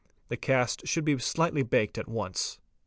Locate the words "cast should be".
0.35-1.13